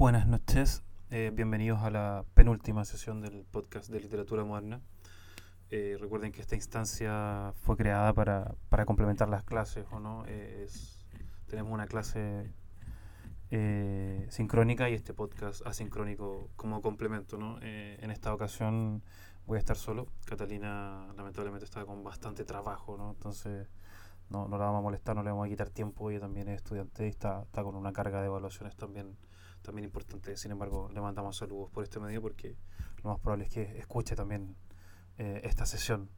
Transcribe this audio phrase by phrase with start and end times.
[0.00, 4.80] Buenas noches, eh, bienvenidos a la penúltima sesión del podcast de literatura moderna.
[5.68, 10.24] Eh, recuerden que esta instancia fue creada para, para complementar las clases, ¿o no?
[10.26, 11.04] Eh, es-
[11.48, 12.50] tenemos una clase
[14.30, 17.58] sincrónica y este podcast asincrónico como complemento, ¿no?
[17.60, 19.02] En esta ocasión
[19.46, 20.06] voy a estar solo.
[20.24, 23.10] Catalina lamentablemente está con bastante trabajo, ¿no?
[23.10, 23.68] Entonces
[24.30, 26.10] no, no la vamos a molestar, no le vamos a quitar tiempo.
[26.10, 29.14] Ella también es estudiante y está, está con una carga de evaluaciones también,
[29.62, 30.36] también importante.
[30.36, 32.56] Sin embargo, le mandamos saludos por este medio porque
[33.02, 34.56] lo más probable es que escuche también
[35.18, 36.08] eh, esta sesión.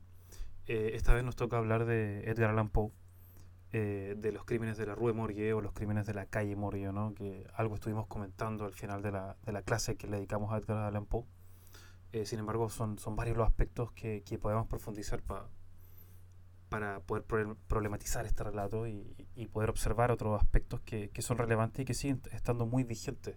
[0.67, 2.91] Eh, esta vez nos toca hablar de Edgar Allan Poe,
[3.73, 6.93] eh, de los crímenes de la Rue Morgue o los crímenes de la calle Morgue,
[6.93, 7.15] ¿no?
[7.15, 10.59] que algo estuvimos comentando al final de la, de la clase que le dedicamos a
[10.59, 11.25] Edgar Allan Poe.
[12.13, 15.49] Eh, sin embargo, son, son varios los aspectos que, que podemos profundizar pa-
[16.73, 21.39] para poder pro- problematizar este relato y, y poder observar otros aspectos que, que son
[21.39, 23.37] relevantes y que siguen estando muy vigentes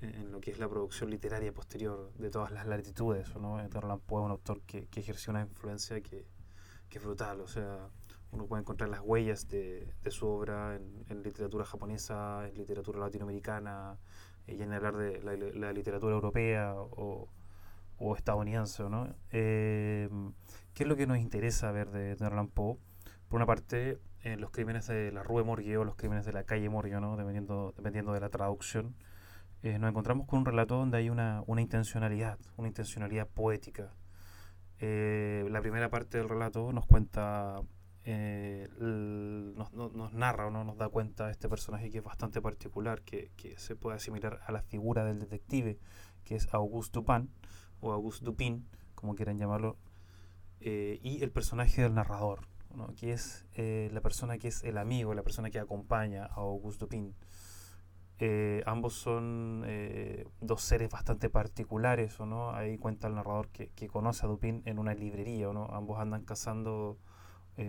[0.00, 3.34] en, lo que es la producción literaria posterior de todas las latitudes.
[3.36, 3.60] ¿no?
[3.60, 6.26] Edgar Allan Poe es un autor que, que ejerció una influencia que,
[6.88, 7.40] que es brutal.
[7.40, 7.88] O sea,
[8.32, 12.98] uno puede encontrar las huellas de, de su obra en, en literatura japonesa, en literatura
[12.98, 13.98] latinoamericana,
[14.46, 17.28] y en hablar de la, la literatura europea o,
[17.98, 19.14] o estadounidense, ¿no?
[19.30, 20.08] Eh,
[20.74, 22.76] ¿Qué es lo que nos interesa ver de Allan Poe?
[23.28, 26.44] Por una parte, en los crímenes de la Rue Morgue o los crímenes de la
[26.44, 27.16] calle Morgue, ¿no?
[27.16, 28.94] Dependiendo, dependiendo de la traducción,
[29.62, 33.92] eh, nos encontramos con un relato donde hay una, una intencionalidad, una intencionalidad poética.
[34.80, 37.60] Eh, la primera parte del relato nos cuenta,
[38.04, 41.98] eh, el- nos, nos- nos narra o no nos da cuenta de este personaje que
[41.98, 45.78] es bastante particular, que, que se puede asimilar a la figura del detective,
[46.24, 47.30] que es Auguste Dupin,
[47.84, 49.76] o Auguste Dupin, como quieran llamarlo,
[50.60, 52.40] eh, y el personaje del narrador,
[52.74, 52.94] ¿no?
[52.94, 56.86] que es eh, la persona que es el amigo, la persona que acompaña a Auguste
[56.86, 57.14] Dupin.
[58.18, 59.66] Eh, ambos son
[60.40, 62.54] dos seres bastante particulares, ¿o no?
[62.54, 65.66] Ahí cuenta el narrador que, conoce a Dupin en una librería, ¿o no?
[65.66, 66.96] Ambos andan cazando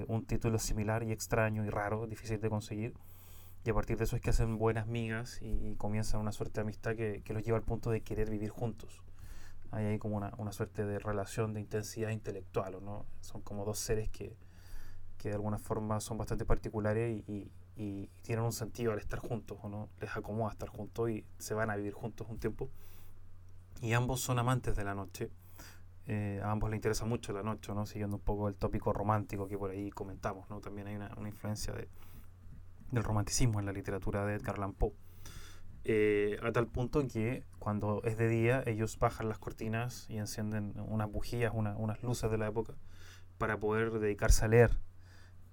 [0.08, 2.94] un título similar y extraño y raro, difícil de conseguir.
[3.66, 6.56] Y a partir de eso es que hacen buenas migas y, y comienzan una suerte
[6.56, 9.02] de amistad que los lleva al punto de querer vivir juntos.
[9.76, 13.06] Hay como una, una suerte de relación de intensidad intelectual, ¿o ¿no?
[13.20, 14.38] Son como dos seres que,
[15.18, 17.52] que de alguna forma son bastante particulares y,
[18.22, 19.90] tienen un sentido al estar juntos, ¿o no?
[20.00, 22.70] Les acomoda estar juntos y se van a vivir juntos un tiempo.
[23.82, 25.30] Y ambos son amantes de la noche.
[26.08, 27.86] Eh, a ambos les interesa mucho la noche, ¿no?
[27.86, 30.62] Siguiendo un poco el tópico romántico que por ahí comentamos, ¿no?
[30.62, 31.90] También hay una, una influencia de,
[32.92, 34.76] del romanticismo en la literatura de Edgar Allan.
[35.88, 40.74] Eh, a tal punto que cuando es de día ellos bajan las cortinas y encienden
[40.88, 42.74] unas bujías, una- unas luces de la época
[43.38, 44.80] para poder dedicarse a leer.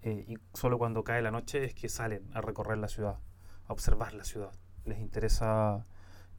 [0.03, 3.19] Eh, y solo cuando cae la noche es que salen a recorrer la ciudad,
[3.66, 4.53] a observar la ciudad.
[4.84, 5.84] Les interesa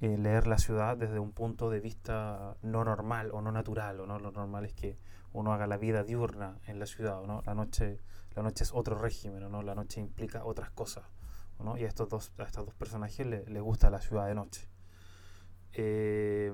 [0.02, 4.00] eh, leer la ciudad desde un punto de vista no normal o no natural.
[4.02, 4.98] O no lo normal es que
[5.34, 7.22] uno haga la vida diurna en la ciudad.
[7.22, 7.42] ¿o ¿no?
[7.46, 8.00] La, noche,
[8.36, 9.62] la noche es otro régimen, ¿o ¿no?
[9.62, 11.06] la noche implica otras cosas.
[11.58, 11.78] ¿O ¿no?
[11.78, 14.68] Y a estos dos, estos dos personajes le- les gusta la ciudad de noche.
[15.74, 16.52] Eh,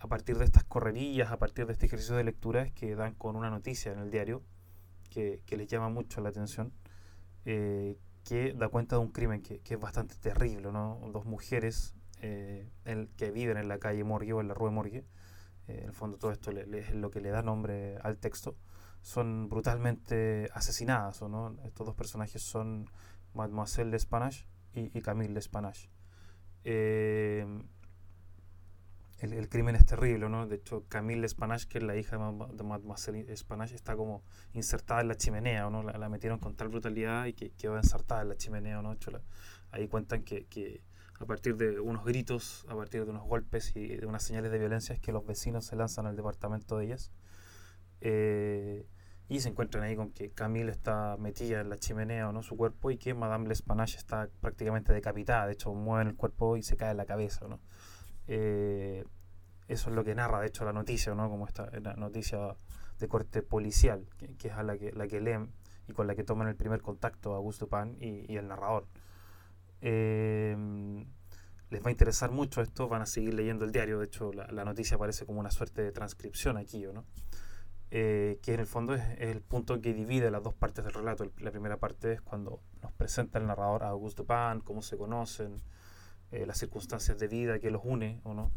[0.00, 3.14] a partir de estas correrías, a partir de este ejercicio de lectura, es que dan
[3.14, 4.42] con una noticia en el diario
[5.10, 6.72] que, que les llama mucho la atención,
[7.44, 11.00] eh, que da cuenta de un crimen que, que es bastante terrible, ¿no?
[11.12, 12.68] Dos mujeres eh,
[13.16, 15.04] que viven en la calle Morgue o en la Rue Morgue,
[15.66, 18.56] eh, en el fondo todo esto le- es lo que le da nombre al texto,
[19.02, 21.56] son brutalmente asesinadas, ¿o ¿no?
[21.64, 22.90] Estos dos personajes son
[23.34, 25.90] Mademoiselle Despanache y, y Camille Despanache.
[26.64, 27.46] Eh,
[29.20, 30.46] el, el crimen es terrible, ¿no?
[30.46, 34.22] De hecho, Camille Despanache, que es la hija de, Ma- de Mademoiselle Despanache, está como
[34.52, 35.82] insertada en la chimenea, ¿no?
[35.82, 38.92] La, la metieron con tal brutalidad y que quedó insertada en la chimenea, ¿no?
[38.92, 39.10] Hecho,
[39.70, 40.82] ahí cuentan que, que
[41.18, 44.58] a partir de unos gritos, a partir de unos golpes y de unas señales de
[44.58, 47.10] violencia es que los vecinos se lanzan al departamento de ellas.
[48.00, 48.86] Eh,
[49.28, 52.56] y se encuentran ahí con que Camille está metida en la chimenea o no su
[52.56, 55.46] cuerpo y que Madame L'Espanache está prácticamente decapitada.
[55.46, 57.46] De hecho, mueven el cuerpo y se cae la cabeza.
[57.46, 57.60] ¿no?
[58.26, 59.04] Eh,
[59.68, 61.28] eso es lo que narra, de hecho, la noticia, ¿no?
[61.28, 62.56] como esta la noticia
[62.98, 65.52] de corte policial, que, que es a la que, la que leen
[65.88, 68.86] y con la que toman el primer contacto Augusto Pan y, y el narrador.
[69.82, 70.56] Eh,
[71.70, 74.46] les va a interesar mucho esto, van a seguir leyendo el diario, de hecho la,
[74.46, 77.04] la noticia aparece como una suerte de transcripción aquí, ¿o ¿no?
[77.90, 81.24] Eh, que en el fondo es, el punto que divide las dos partes del relato.
[81.24, 84.96] El- la primera parte es cuando nos presenta el narrador a Auguste Dupin, cómo se
[84.98, 85.62] conocen,
[86.32, 88.52] eh, las circunstancias de vida que los une, ¿o no?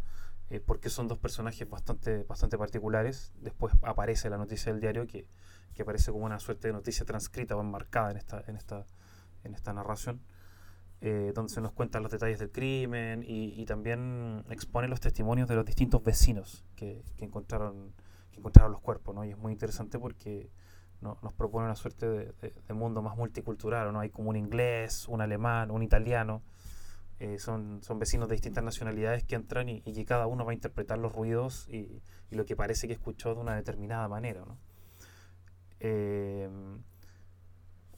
[0.50, 3.32] Eh, porque son dos personajes bastante, bastante particulares.
[3.40, 5.28] Después aparece la noticia del diario que,
[5.74, 8.86] que aparece como una suerte de noticia transcrita o enmarcada en esta, en esta,
[9.44, 10.22] en esta narración.
[11.02, 15.56] eh, donde se nos cuentan los detalles del crimen y, también expone los testimonios de
[15.56, 17.94] los distintos vecinos que, encontraron,
[18.32, 19.24] que encontraron los cuerpos, ¿no?
[19.26, 20.50] Y es muy interesante porque
[21.02, 24.00] nos propone una suerte de, mundo más multicultural, ¿no?
[24.02, 26.44] Hay como un inglés, un alemán, un italiano,
[27.20, 30.54] eh, son, son vecinos de distintas nacionalidades que entran y, que cada uno va a
[30.54, 34.58] interpretar los ruidos y, lo que parece que escuchó de una determinada manera, ¿no?
[35.80, 36.50] Eh,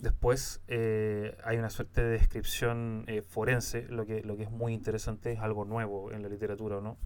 [0.03, 4.73] Después eh, hay una suerte de descripción eh, forense, lo que, lo que es muy
[4.73, 6.97] interesante, es algo nuevo en la literatura, ¿no?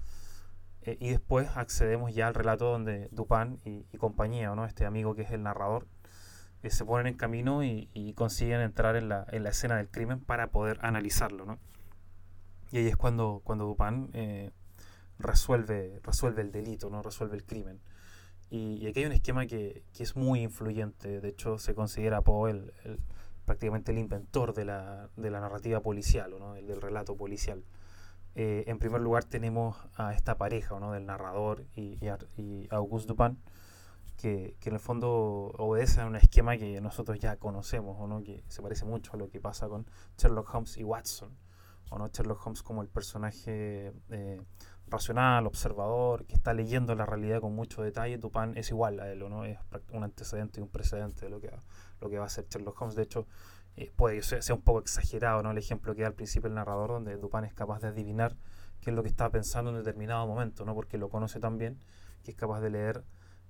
[0.88, 4.66] Eh, y después accedemos ya al relato donde Dupin y, compañía, ¿no?
[4.66, 5.86] Este amigo que es el narrador,
[6.64, 10.48] se ponen en camino y, consiguen entrar en la, en la, escena del crimen para
[10.48, 11.60] poder analizarlo, ¿no?
[12.72, 14.12] Y ahí es cuando, cuando Dupin
[15.20, 17.02] resuelve, resuelve el delito, ¿no?
[17.02, 17.80] Resuelve el crimen.
[18.50, 21.22] Y, aquí hay un esquema que, que, es muy influyente.
[21.22, 22.74] De hecho, se considera Poe el,
[23.46, 26.56] prácticamente el inventor de la, de la narrativa policial, ¿no?
[26.56, 27.64] el del relato policial.
[28.40, 30.92] Eh, en primer lugar tenemos a esta pareja ¿no?
[30.92, 31.98] del narrador y,
[32.38, 33.40] y, Auguste Dupin,
[34.16, 35.10] que, que, en el fondo
[35.58, 38.22] obedece a un esquema que nosotros ya conocemos, ¿no?
[38.22, 39.88] que se parece mucho a lo que pasa con
[40.20, 41.36] Sherlock Holmes y Watson.
[41.90, 42.08] ¿o no?
[42.10, 44.42] Sherlock Holmes como el personaje eh,
[44.88, 49.20] racional, observador, que está leyendo la realidad con mucho detalle, Dupin es igual a él,
[49.20, 49.46] ¿no?
[49.46, 49.58] Es
[49.92, 51.52] un antecedente y un precedente de lo que,
[52.02, 52.96] lo que va a hacer Sherlock Holmes.
[52.96, 53.28] De hecho,
[53.78, 55.52] eh, puede ser sea un poco exagerado ¿no?
[55.52, 58.36] el ejemplo que da al principio el narrador, donde Dupin es capaz de adivinar
[58.82, 60.74] qué es lo que está pensando en determinado momento, ¿no?
[60.76, 61.80] porque lo conoce tan bien
[62.24, 63.04] que es capaz de leer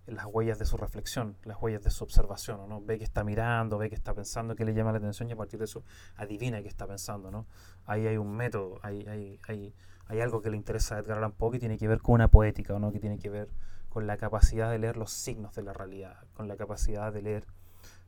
[0.08, 2.82] las huellas de su reflexión, las huellas de su observación, ¿no?
[2.82, 5.36] Ve que está mirando, ve que está pensando, que le llama la atención y a
[5.36, 5.84] partir de eso
[6.16, 7.46] adivina qué está pensando, ¿no?
[7.86, 9.76] Ahí hay un método, hay, hay, hay,
[10.06, 12.30] hay algo que le interesa a Edgar Allan Poe que tiene que ver con una
[12.30, 12.94] poética, ¿no?
[12.94, 13.50] Que tiene que ver
[13.90, 17.46] con la capacidad de leer los signos de la realidad, con la capacidad de leer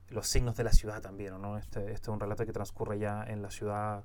[0.09, 1.57] los signos de la ciudad también, ¿no?
[1.57, 4.03] Este, este es un relato que transcurre ya en la ciudad,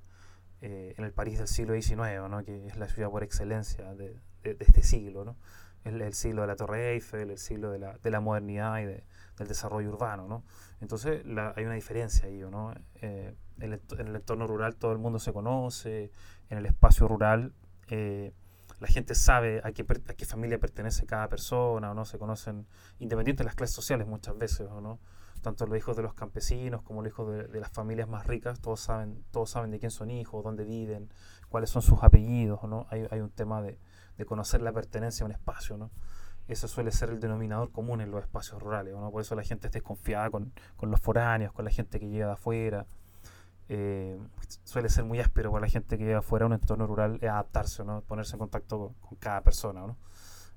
[0.60, 2.44] eh, en el París del siglo XIX, ¿no?
[2.44, 5.36] Que es la ciudad por excelencia de, de este siglo, ¿no?
[5.84, 8.86] el, el, siglo de la Torre Eiffel, el siglo de la, de la modernidad y
[8.86, 9.04] de,
[9.38, 10.26] del desarrollo urbano.
[10.26, 10.44] ¿no?
[10.80, 11.24] Entonces
[11.56, 12.38] hay una diferencia ahí.
[12.38, 12.74] ¿no?
[12.96, 16.10] Eh, en, el, entorno rural todo el mundo se conoce,
[16.50, 17.52] en el espacio rural
[17.88, 18.32] eh,
[18.80, 22.66] la gente sabe a qué, a qué familia pertenece cada persona, no se conocen,
[22.98, 24.98] independientemente de las clases sociales muchas veces, ¿o no?
[25.44, 28.80] Tanto los hijos de los campesinos como los hijos de, las familias más ricas, todos
[28.80, 31.08] saben, todos saben de quién son hijos, dónde viven,
[31.48, 32.86] cuáles son sus apellidos, ¿no?
[32.90, 33.78] Hay, hay un tema de,
[34.16, 35.90] de conocer la pertenencia a un espacio, ¿no?
[36.46, 39.10] Eso suele ser el denominador común en los espacios rurales, ¿no?
[39.10, 42.26] Por eso la gente está desconfiada con, con los foráneos, con la gente que llega
[42.26, 42.86] de afuera.
[43.68, 44.18] Eh,
[44.64, 47.84] suele ser muy áspero para la gente que llega afuera a un entorno rural adaptarse,
[47.84, 48.02] ¿no?
[48.02, 49.96] Ponerse en contacto con, cada persona, ¿no?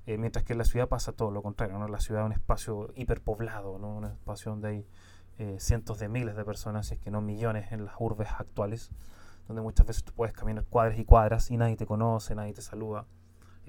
[0.06, 1.86] Eh, mientras que en la ciudad pasa todo lo contrario, ¿no?
[1.88, 3.96] La ciudad es un espacio hiperpoblado, ¿no?
[3.96, 4.86] Un espacio donde hay
[5.38, 8.90] eh, cientos de miles de personas, si es que no millones en las urbes actuales,
[9.46, 12.62] donde muchas veces tú puedes caminar cuadras y cuadras y nadie te conoce, nadie te
[12.62, 13.06] saluda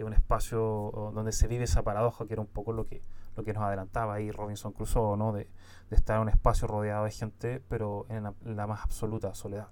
[0.02, 3.04] es un espacio donde se vive esa paradoja que era un poco lo que,
[3.36, 5.34] lo que nos adelantaba ahí Robinson Crusoe, ¿no?
[5.34, 5.50] de,
[5.90, 9.68] de estar en un espacio rodeado de gente, pero en la, más absoluta soledad.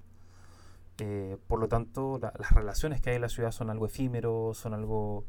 [1.00, 4.74] Eh, por lo tanto, las relaciones que hay en la ciudad son algo efímero, son
[4.74, 5.26] algo,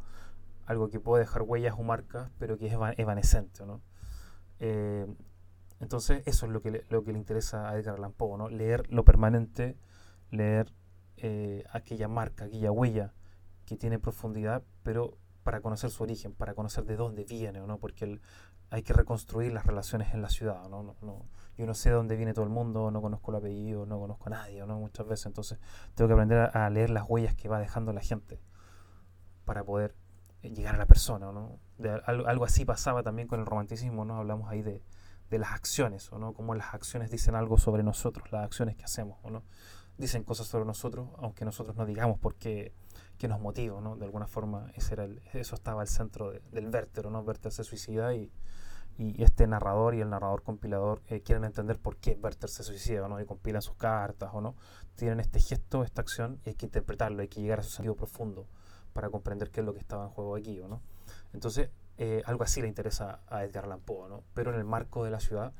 [0.68, 3.64] algo que puede dejar huellas o marcas, pero que es evanescente.
[3.64, 3.80] ¿no?
[4.60, 5.06] Eh,
[5.80, 8.50] entonces, eso es lo que, le, lo que le interesa a Edgar Allan Poe, ¿no?
[8.50, 9.78] leer lo permanente,
[10.30, 10.74] leer
[11.16, 13.14] eh, aquella marca, aquella huella
[13.64, 17.78] que tiene profundidad, pero para conocer su origen, para conocer de dónde viene, ¿no?
[17.78, 18.20] porque
[18.68, 20.68] hay que reconstruir las relaciones en la ciudad.
[20.68, 20.82] ¿no?
[20.82, 21.24] No, no,
[21.56, 24.26] yo no sé de dónde viene todo el mundo, no conozco el apellido, no conozco
[24.26, 24.78] a nadie, ¿no?
[24.78, 25.24] muchas veces.
[25.24, 25.58] Entonces
[25.94, 28.38] tengo que aprender a, leer las huellas que va dejando la gente
[29.46, 29.94] para poder
[30.54, 31.32] llegar a la persona.
[31.32, 31.58] ¿no?
[32.06, 34.16] Algo, así pasaba también con el romanticismo, ¿no?
[34.16, 34.82] hablamos ahí de,
[35.30, 36.32] de las acciones, ¿o no?
[36.32, 39.42] Cómo las acciones dicen algo sobre nosotros, las acciones que hacemos, ¿o no?
[39.98, 42.72] Dicen cosas sobre nosotros, aunque nosotros no digamos por qué
[43.18, 43.96] que nos motiva, ¿no?
[43.96, 47.20] De alguna forma ese era el, eso estaba al centro del Vértero, ¿no?
[47.20, 48.30] Werther se suicida y,
[48.96, 53.08] y este narrador y el narrador compilador eh, quieren entender por qué Werther se suicida,
[53.08, 53.20] ¿no?
[53.20, 54.54] Y compilan sus cartas, ¿o no?
[54.94, 57.96] Tienen este gesto, esta acción y hay que interpretarlo, hay que llegar a su sentido
[57.96, 58.46] profundo
[58.98, 60.80] para comprender qué es lo que estaba en juego aquí, ¿no?
[61.32, 64.24] Entonces, eh, algo así le interesa a Edgar Allan Poe, ¿no?
[64.34, 65.52] Pero en el marco de la ciudad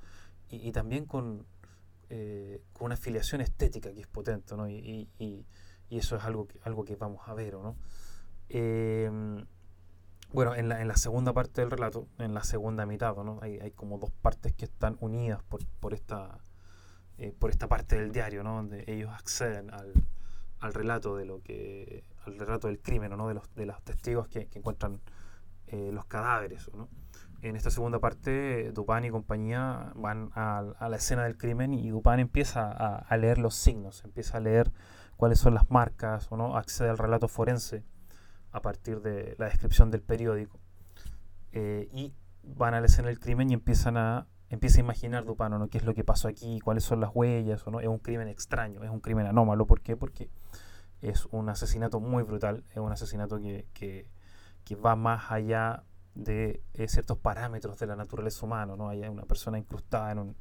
[0.49, 1.47] y, y también con,
[2.11, 4.69] eh, con una afiliación estética que es potente, ¿no?
[4.69, 5.47] y, y
[5.91, 7.77] y eso es algo que, algo que vamos a ver, ¿no?
[8.49, 9.47] Em,
[10.33, 13.39] bueno, en la, en la, segunda parte del relato, en la segunda mitad, ¿no?
[13.43, 16.39] Hay, hay como dos partes que están unidas por, por, esta,
[17.17, 18.57] eh, por esta parte del diario, ¿no?
[18.57, 19.93] Donde ellos acceden al,
[20.61, 23.29] al relato de lo que, al relato del crimen, ¿no?
[23.29, 25.01] De los, de los testigos que, que encuentran
[25.67, 26.89] eh, los cadáveres, ¿no?
[27.41, 31.91] En esta segunda parte, Dupin y compañía van a, a, la escena del crimen y
[31.91, 34.73] Dupin empieza a, a leer los signos, empieza a leer
[35.17, 37.85] cuáles son las marcas, o no accede al relato forense
[38.51, 40.59] a partir de la descripción del periódico.
[41.53, 45.59] Eh, y van a la escena del crimen y empiezan a empieza a imaginar Dupano,
[45.59, 45.69] ¿no?
[45.69, 46.59] ¿Qué es lo que pasó aquí?
[46.61, 47.67] ¿Cuáles son las huellas?
[47.67, 47.81] ¿o no?
[47.81, 49.67] Es un crimen extraño, es un crimen anómalo.
[49.67, 49.97] ¿Por qué?
[49.97, 50.31] Porque
[51.01, 56.89] es un asesinato muy brutal, es un asesinato que, que, va más allá de eh,
[56.89, 58.89] ciertos parámetros de la naturaleza humana, ¿no?
[58.91, 60.37] Hay una persona incrustada en un,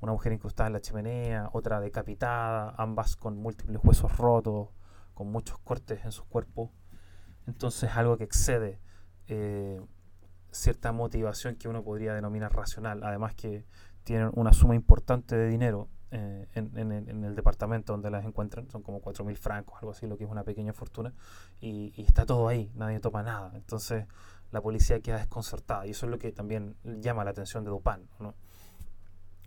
[0.00, 4.68] una mujer incrustada en la chimenea, otra decapitada, ambas con múltiples huesos rotos,
[5.14, 6.70] con muchos cortes en sus cuerpos.
[7.46, 8.80] Entonces algo que excede
[9.26, 9.80] eh,
[10.50, 13.66] cierta motivación que uno podría denominar racional, además que
[14.04, 19.00] tienen una suma importante de dinero eh, en, el departamento donde las encuentran, son como
[19.00, 21.12] 4.000 francos, algo así, lo que es una pequeña fortuna,
[21.60, 23.52] y, está todo ahí, nadie toma nada.
[23.54, 24.06] Entonces
[24.52, 28.08] la policía queda desconcertada, y eso es lo que también llama la atención de Dupin.
[28.20, 28.34] ¿no?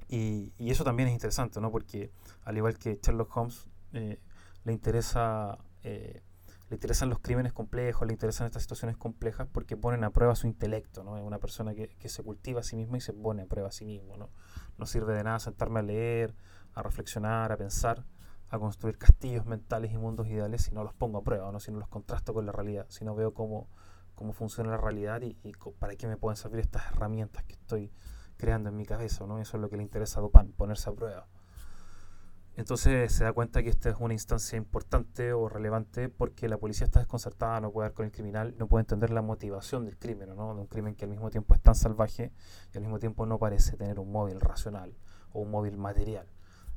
[0.09, 1.71] Y, eso también es interesante, ¿no?
[1.71, 2.11] porque
[2.43, 4.19] al igual que Sherlock Holmes, eh,
[4.65, 6.21] le interesa eh,
[6.69, 10.47] le interesan los crímenes complejos, le interesan estas situaciones complejas porque ponen a prueba su
[10.47, 11.17] intelecto, ¿no?
[11.17, 13.71] Es una persona que, se cultiva a sí misma y se pone a prueba a
[13.71, 14.29] sí mismo, ¿no?
[14.77, 16.35] No sirve de nada sentarme a leer,
[16.73, 18.05] a reflexionar, a pensar,
[18.49, 21.59] a construir castillos mentales y mundos ideales si no los pongo a prueba, ¿no?
[21.59, 23.69] Si no los contrasto con la realidad, si no veo cómo,
[24.15, 25.35] cómo funciona la realidad y,
[25.79, 27.93] para qué me pueden servir estas herramientas que estoy
[28.35, 29.39] creando en mi cabeza, ¿no?
[29.39, 31.27] Eso es lo que le interesa a Dupin, ponerse a prueba.
[32.57, 36.85] Entonces se da cuenta que esta es una instancia importante o relevante porque la policía
[36.85, 40.35] está desconcertada, no puede dar con el criminal, no puede entender la motivación del crimen,
[40.35, 40.55] ¿no?
[40.55, 42.31] de un crimen que al mismo tiempo es tan salvaje
[42.73, 44.97] y al mismo tiempo no parece tener un móvil racional
[45.33, 46.25] o un móvil material.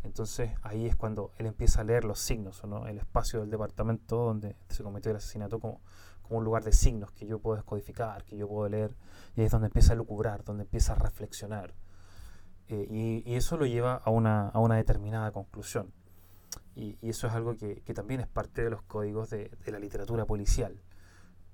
[0.02, 2.86] Entonces ahí es cuando él empieza a leer los signos, ¿no?
[2.86, 5.80] el espacio del departamento donde se cometió el asesinato como,
[6.20, 8.94] como un lugar de signos que yo puedo descodificar, que yo puedo leer,
[9.34, 11.72] y ahí es donde empieza a lucubrar, donde empieza a reflexionar.
[12.70, 15.92] Eh, y, eso lo lleva a una, a una determinada conclusión.
[16.76, 19.80] Y, eso es algo que, que, también es parte de los códigos de, de la
[19.80, 20.80] literatura policial.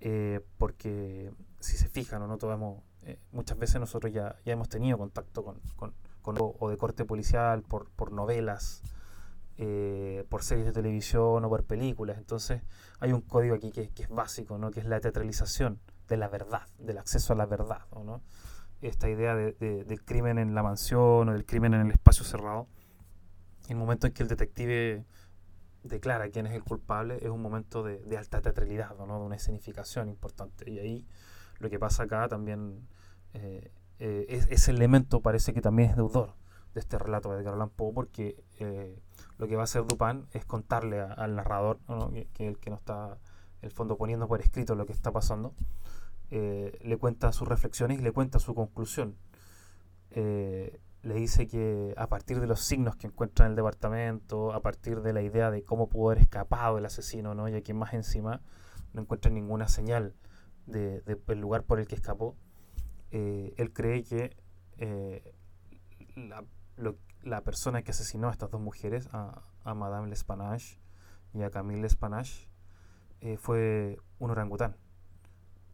[0.00, 4.68] Eh, porque si se fijan o no, tomamos, eh, muchas veces nosotros ya, ya hemos
[4.68, 8.82] tenido contacto con, con, con o de corte policial por, por novelas,
[10.28, 12.18] por series de televisión o por películas.
[12.18, 12.60] Entonces
[13.00, 14.70] hay un código aquí que, que, es básico, ¿no?
[14.70, 17.86] que es la teatralización de la verdad, del acceso a la verdad.
[17.94, 18.20] ¿no?
[18.88, 22.68] Esta idea de, del crimen en la mansión o del crimen en el espacio cerrado.
[23.68, 25.04] El momento en que el detective
[25.82, 29.18] declara quién es el culpable es un momento de, alta teatralidad, ¿no?
[29.18, 30.70] de una escenificación importante.
[30.70, 31.06] Y ahí
[31.58, 32.86] lo que pasa acá también,
[33.34, 36.34] eh, eh, ese elemento parece que también es deudor
[36.74, 39.00] de este relato de Edgar Allan Poe, porque eh,
[39.38, 41.78] lo que va a hacer Dupin es contarle al narrador,
[42.12, 43.18] que, que, el que no está,
[43.62, 45.54] el fondo, poniendo por escrito lo que está pasando,
[46.30, 49.16] eh, le cuenta sus reflexiones y le cuenta su conclusión.
[50.10, 54.60] Eh, le dice que a partir de los signos que encuentra en el departamento, a
[54.60, 57.48] partir de la idea de cómo pudo haber escapado el asesino, ¿no?
[57.48, 58.40] y aquí más encima
[58.92, 60.14] no encuentra ninguna señal
[60.66, 62.36] del de, lugar por el que escapó,
[63.12, 64.36] eh, él cree que
[66.16, 66.44] la,
[67.22, 70.80] la, persona que asesinó a estas dos mujeres, a, a Madame L'Espanache
[71.34, 72.48] y a Camille L'Espanache,
[73.38, 74.76] fue un orangután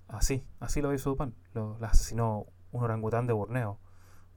[0.09, 1.35] así, así lo hizo Dupin.
[1.55, 3.79] Lo, asesinó un orangután de Borneo,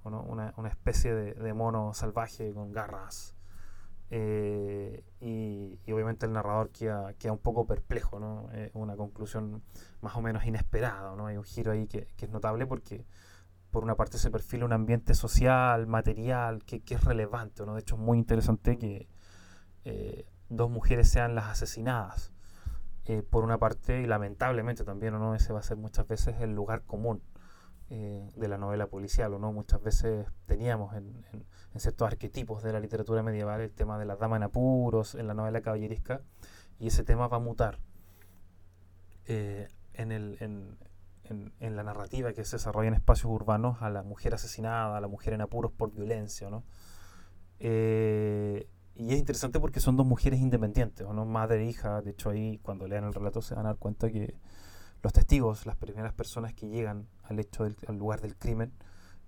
[0.04, 3.36] una, una, especie de, mono salvaje con garras.
[4.12, 8.50] Eh, y, obviamente el narrador queda, queda un poco perplejo, ¿no?
[8.74, 9.64] una conclusión
[10.02, 11.28] más o menos inesperada, ¿no?
[11.28, 13.06] Hay un giro ahí que, que, es notable porque
[13.76, 17.74] por una parte se perfila un ambiente social, material, que, que es relevante, ¿no?
[17.74, 19.10] De hecho es muy interesante que
[19.84, 22.32] eh, dos mujeres sean las asesinadas.
[23.08, 25.36] Eh, por una parte, y lamentablemente también, ¿o no?
[25.36, 27.22] Ese va a ser muchas veces el lugar común
[27.92, 29.54] eh, de la novela policial, ¿o no?
[29.54, 31.46] Muchas veces teníamos en, en,
[31.80, 35.36] ciertos arquetipos de la literatura medieval el tema de la dama en apuros, en la
[35.36, 36.22] novela caballerisca,
[36.80, 37.78] y ese tema va a mutar
[39.28, 40.76] eh, en, el, en,
[41.60, 45.08] en, la narrativa que se desarrolla en espacios urbanos a la mujer asesinada, a la
[45.08, 46.64] mujer en apuros por violencia, ¿no?
[48.96, 51.26] Y es interesante porque son dos mujeres independientes, ¿no?
[51.26, 52.02] madre e hija.
[52.02, 54.36] De hecho, ahí cuando lean el relato se van a dar cuenta que
[55.04, 58.72] los testigos, las primeras personas que llegan al hecho del lugar del crimen,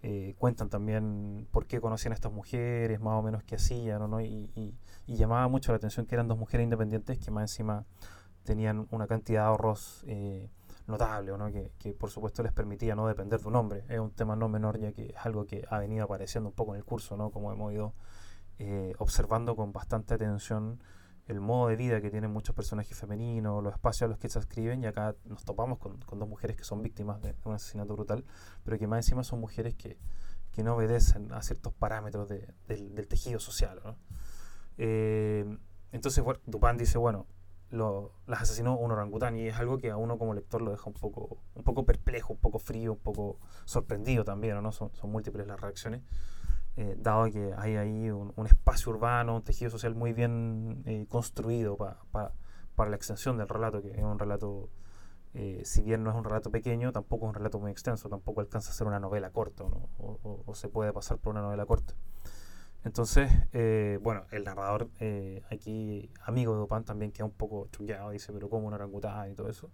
[0.04, 4.22] eh, cuentan también por qué conocían a estas mujeres, más o menos qué hacían, ¿no?
[4.22, 4.76] Y, y,
[5.16, 7.86] llamaba mucho la atención que eran dos mujeres independientes que más encima
[8.44, 10.50] tenían una cantidad de ahorros eh,
[10.86, 11.52] notable, ¿no?
[11.52, 13.84] que, que, por supuesto les permitía no depender de un hombre.
[13.90, 16.74] Es un tema no menor ya que es algo que ha venido apareciendo un poco
[16.74, 17.32] en el curso, ¿no?
[17.32, 17.94] como hemos ido
[18.60, 20.82] eh, observando con bastante atención
[21.28, 24.40] el modo de vida que tienen muchos personajes femeninos, los espacios a los que se
[24.40, 28.24] escriben, y acá nos topamos con, dos mujeres que son víctimas de, un asesinato brutal,
[28.64, 29.98] pero que más encima son mujeres que,
[30.52, 33.82] que no obedecen a ciertos parámetros del, tejido social.
[34.78, 35.58] Eh,
[35.92, 37.28] entonces Dupin dice, bueno,
[37.70, 40.88] lo, las asesinó un orangután y es algo que a uno como lector lo deja
[40.88, 44.72] un poco, un poco perplejo, un poco frío, un poco sorprendido también, ¿no?
[44.72, 46.02] Son, son múltiples las reacciones,
[46.78, 51.78] eh, dado que hay ahí un, espacio urbano, un tejido social muy bien eh, construido
[51.78, 54.70] para la extensión del relato, que es un relato,
[55.34, 58.42] eh, si bien no es un relato pequeño, tampoco es un relato muy extenso, tampoco
[58.42, 61.94] alcanza a ser una novela corta, o se puede pasar por una novela corta.
[62.88, 68.12] Entonces, eh, bueno, el narrador eh, aquí, amigo de Dupin, también queda un poco chullado,
[68.12, 69.70] dice, pero ¿cómo un orangután y todo eso?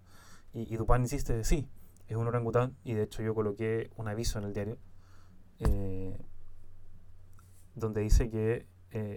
[0.52, 1.68] Y, y Dupin insiste, sí,
[2.08, 4.78] es un orangután, y de hecho yo coloqué un aviso en el diario
[5.60, 6.18] eh,
[7.74, 8.66] donde dice que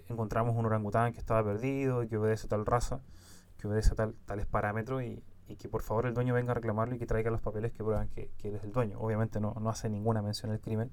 [0.07, 3.01] encontramos un orangután que estaba perdido y que obedece tal raza,
[3.57, 5.23] que obedece tal, tales parámetros y,
[5.59, 8.09] que por favor el dueño venga a reclamarlo y que traiga los papeles que prueban
[8.09, 8.99] que, él es el dueño.
[8.99, 10.91] Obviamente no, no hace ninguna mención al crimen.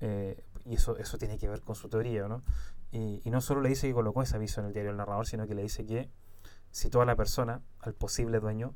[0.00, 2.42] Eh, y eso, eso tiene que ver con su teoría, ¿no?
[2.92, 5.46] Y, no solo le dice que colocó ese aviso en el diario del narrador, sino
[5.46, 6.10] que le dice que
[6.72, 8.74] citó a la persona, al posible dueño,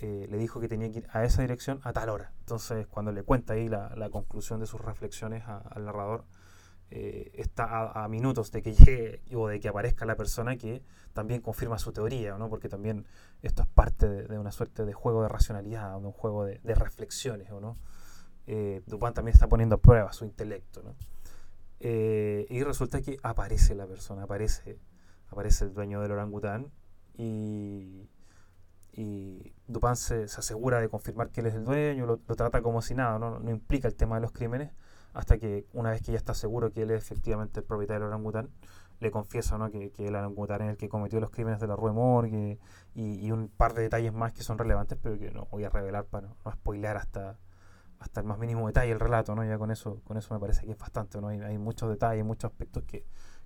[0.00, 2.32] eh, le dijo que tenía que ir a esa dirección a tal hora.
[2.40, 6.24] Entonces, cuando le cuenta ahí la, la conclusión de sus reflexiones al narrador,
[6.90, 11.42] eh, está a, minutos de que llegue o de que aparezca la persona que también
[11.42, 12.48] confirma su teoría, ¿no?
[12.48, 13.06] porque también
[13.42, 17.50] esto es parte de, una suerte de juego de racionalidad, de un juego de, reflexiones.
[17.50, 17.76] ¿no?
[18.46, 20.82] Eh, Dupin también está poniendo a prueba su intelecto.
[20.82, 20.94] ¿no?
[21.80, 24.78] Eh, y resulta que aparece la persona, aparece,
[25.28, 26.72] aparece el dueño del orangután
[27.18, 28.08] y,
[28.92, 32.94] y Dupin se, asegura de confirmar que él es el dueño, lo, trata como si
[32.94, 33.38] nada, ¿no?
[33.38, 33.50] ¿no?
[33.50, 34.72] implica el tema de los crímenes,
[35.14, 38.08] hasta que una vez que ya está seguro que él es efectivamente el propietario del
[38.08, 38.50] orangután,
[39.00, 39.70] le confiesa ¿no?
[39.70, 42.58] que, que, el orangután es el que cometió los crímenes de la Rue Morgue
[42.94, 45.70] y, y, un par de detalles más que son relevantes, pero que no voy a
[45.70, 47.38] revelar para no, no hasta,
[48.00, 49.44] hasta el más mínimo detalle el relato, ¿no?
[49.44, 51.28] Ya con eso, con eso me parece que es bastante, ¿no?
[51.28, 53.04] Hay, hay muchos detalles, muchos aspectos que,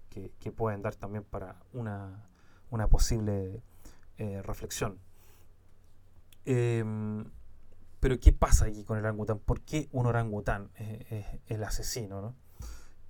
[0.09, 2.29] que, pueden dar también para una,
[2.71, 3.63] una posible
[4.19, 4.99] eh, reflexión.
[6.45, 7.25] Em,
[8.03, 9.39] pero ¿qué pasa aquí con el orangután?
[9.39, 12.21] ¿Por qué un orangután es, el asesino?
[12.21, 12.35] ¿no?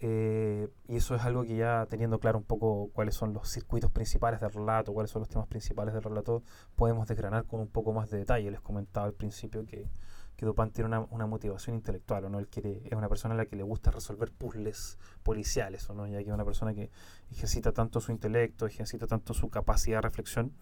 [0.01, 3.91] Eh, y eso es algo que ya teniendo claro un poco cuáles son los circuitos
[3.91, 6.43] principales del relato, cuáles son los temas principales del relato,
[6.77, 8.51] podemos desgranar con un poco más de detalle.
[8.51, 9.89] Les comentaba al principio que
[10.37, 12.39] que Dupin tiene una, una, motivación intelectual, ¿o no?
[12.39, 16.07] Él quiere, es una persona a la que le gusta resolver puzzles policiales, ¿o no?
[16.07, 16.91] Ya que es una persona que
[17.31, 20.53] ejercita tanto su intelecto, ejercita tanto su capacidad de reflexión,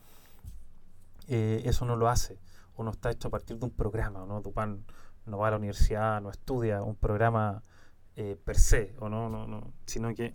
[1.28, 2.38] eh, eso no lo hace,
[2.80, 4.42] o no está hecho a partir de un programa, ¿no?
[5.26, 7.62] No va a la universidad, no estudia un programa
[8.16, 9.28] eh, per se, ¿o no?
[9.28, 9.72] No, no?
[9.86, 10.34] Sino que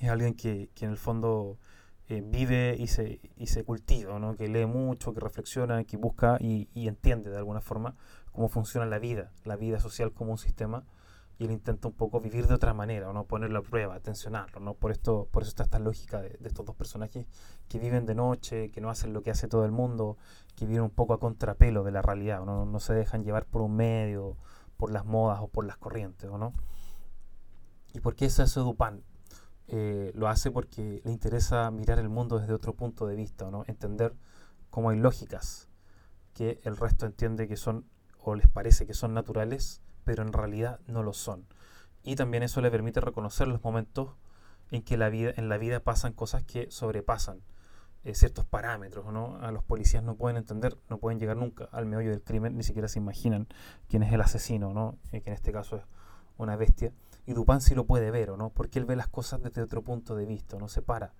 [0.00, 1.58] es alguien que, que en el fondo
[2.10, 4.34] eh, vive y se, y se cultiva, ¿no?
[4.34, 7.96] que lee mucho, que reflexiona, que busca y, entiende de alguna forma
[8.32, 10.84] cómo funciona la vida, la vida social como un sistema,
[11.38, 14.74] y él intenta un poco vivir de otra manera, no ponerlo a prueba, tensionarlo, ¿no?
[14.74, 17.26] Por esto, por eso está esta lógica de, estos dos personajes
[17.68, 20.16] que viven de noche, que no hacen lo que hace todo el mundo,
[20.56, 22.66] que viven un poco a contrapelo de la realidad, ¿no?
[22.66, 24.36] no se dejan llevar por un medio,
[24.76, 26.52] por las modas o por las corrientes, ¿no?
[27.94, 29.04] ¿Y por qué es eso Dupin?
[29.68, 33.64] Eh, lo hace porque le interesa mirar el mundo desde otro punto de vista, ¿no?
[33.66, 34.14] entender
[34.70, 35.68] cómo hay lógicas
[36.34, 37.84] que el resto entiende que son
[38.20, 41.44] o les parece que son naturales, pero en realidad no lo son.
[42.02, 44.14] Y también eso le permite reconocer los momentos
[44.70, 47.42] en que la vida, en la vida pasan cosas que sobrepasan
[48.04, 49.12] eh, ciertos parámetros.
[49.12, 49.36] ¿no?
[49.42, 52.62] A los policías no pueden entender, no pueden llegar nunca al meollo del crimen, ni
[52.62, 53.48] siquiera se imaginan
[53.86, 54.96] quién es el asesino, ¿no?
[55.12, 55.82] Eh, que en este caso es
[56.38, 56.90] una bestia.
[57.26, 58.48] Y Dupin sí lo puede ver, ¿o no?
[58.48, 61.12] Porque él ve las cosas desde otro punto de vista, no se para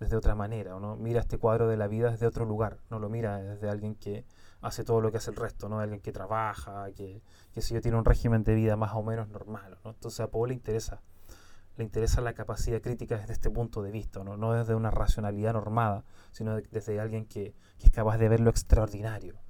[0.00, 0.96] desde otra manera, ¿o no?
[0.96, 4.24] Mira este cuadro de la vida desde otro lugar, no lo mira desde alguien que
[4.60, 5.78] hace todo lo que hace el resto, ¿no?
[5.78, 9.28] Alguien que trabaja, que, que si yo tiene un régimen de vida más o menos
[9.28, 9.90] normal, ¿no?
[9.90, 11.00] Entonces a Paul le interesa,
[11.76, 14.36] le interesa la capacidad crítica desde este punto de vista, ¿no?
[14.36, 18.50] No desde una racionalidad normada, sino desde alguien que, que es capaz de ver lo
[18.50, 19.43] extraordinario,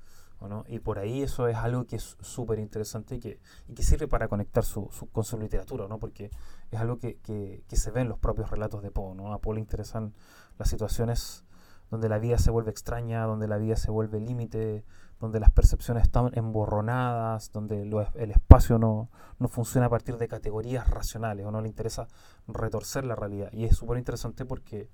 [0.67, 4.09] y por ahí eso es algo que es súper interesante y que, y que sirve
[4.09, 5.99] para conectar su, con su literatura, ¿no?
[5.99, 6.31] Porque
[6.71, 9.33] es algo que, que, se ve en los propios relatos de Poe, ¿no?
[9.33, 10.15] A Poe le interesan
[10.59, 11.45] las situaciones
[11.91, 14.85] donde la vida se vuelve extraña, donde la vida se vuelve límite,
[15.21, 20.89] donde las percepciones están emborronadas, donde el espacio no, no, funciona a partir de categorías
[20.89, 22.09] racionales, o no le interesa
[22.49, 23.51] retorcer la realidad.
[23.53, 24.89] Y es súper interesante porque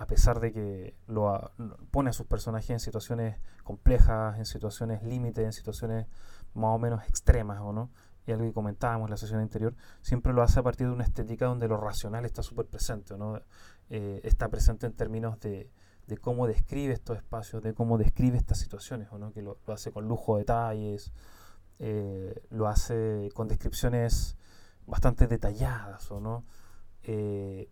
[0.00, 1.52] a pesar de que lo,
[1.90, 6.06] pone a sus personajes en situaciones complejas, en situaciones límites, en situaciones
[6.54, 7.90] más o menos extremas, ¿o no?
[8.26, 11.04] Y algo que comentábamos en la sesión anterior, siempre lo hace a partir de una
[11.04, 13.42] estética donde lo racional está súper presente, ¿no?
[13.90, 15.70] Eh, está presente en términos de,
[16.22, 19.34] cómo describe estos espacios, de cómo describe estas situaciones, ¿o no?
[19.34, 21.12] Que lo, hace con lujo de detalles,
[21.78, 24.38] eh, lo hace con descripciones
[24.86, 26.46] bastante detalladas, ¿o no?
[27.02, 27.68] Eh,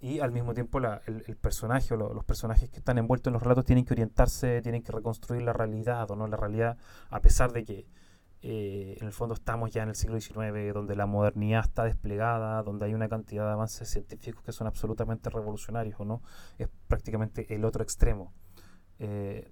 [0.00, 3.64] y al mismo tiempo el, personaje o los personajes que están envueltos en los relatos
[3.64, 6.76] tienen que orientarse, tienen que reconstruir la realidad o no la realidad,
[7.10, 7.86] a pesar de que
[8.42, 12.62] eh, en el fondo estamos ya en el siglo XIX, donde la modernidad está desplegada,
[12.62, 16.22] donde hay una cantidad de avances científicos que son absolutamente revolucionarios, ¿o no?
[16.58, 18.32] Es prácticamente el otro extremo.
[18.98, 19.50] Eh,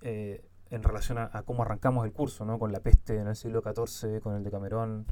[0.00, 2.58] eh, en relación a, cómo arrancamos el curso, ¿no?
[2.58, 5.06] Con la peste en el siglo XIV, con el de Camerón,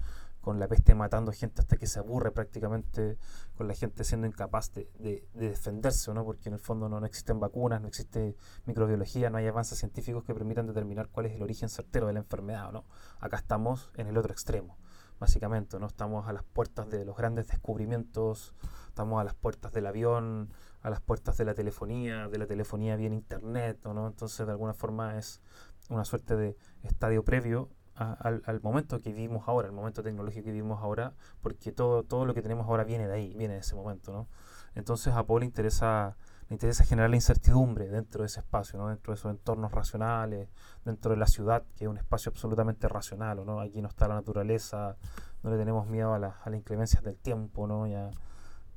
[0.44, 3.16] con la peste matando gente hasta que se aburre prácticamente,
[3.56, 6.22] con la gente siendo incapaz de, defenderse, ¿no?
[6.22, 10.34] porque en el fondo no, existen vacunas, no existe microbiología, no hay avances científicos que
[10.34, 12.72] permitan determinar cuál es el origen certero de la enfermedad.
[12.72, 12.84] ¿no?
[13.20, 14.76] Acá estamos en el otro extremo,
[15.18, 15.86] básicamente, ¿no?
[15.86, 18.54] estamos a las puertas de los grandes descubrimientos,
[18.88, 20.50] estamos a las puertas del avión,
[20.82, 24.06] a las puertas de la telefonía, de la telefonía vía internet, ¿no?
[24.06, 25.40] entonces de alguna forma es
[25.88, 30.82] una suerte de estadio previo al, momento que vivimos ahora, el momento tecnológico que vivimos
[30.82, 34.12] ahora, porque todo, todo lo que tenemos ahora viene de ahí, viene de ese momento,
[34.12, 34.28] ¿no?
[34.74, 36.16] Entonces a Paul le interesa,
[36.48, 38.88] le interesa generar la incertidumbre dentro de ese espacio, ¿no?
[38.88, 40.48] Dentro de esos entornos racionales,
[40.84, 43.60] dentro de la ciudad, que es un espacio absolutamente racional, ¿no?
[43.60, 44.96] Aquí no está la naturaleza,
[45.42, 47.86] no le tenemos miedo a, las inclemencias del tiempo, ¿no?
[47.86, 48.10] Ya,